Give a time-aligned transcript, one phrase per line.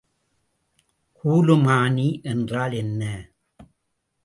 [1.17, 3.01] கூலுமானி என்றால் என்ன?